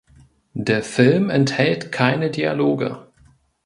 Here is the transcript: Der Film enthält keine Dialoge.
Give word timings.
Der 0.55 0.81
Film 0.81 1.29
enthält 1.29 1.91
keine 1.91 2.31
Dialoge. 2.31 3.05